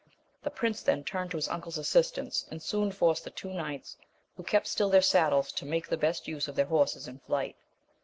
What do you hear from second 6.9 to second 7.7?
in flight.